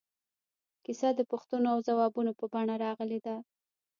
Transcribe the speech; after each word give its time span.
کیسه 0.83 1.09
د 1.15 1.19
پوښتنو 1.31 1.67
او 1.73 1.79
ځوابونو 1.87 2.31
په 2.39 2.45
بڼه 2.53 2.75
راغلې 2.85 3.19
ده. 3.25 3.35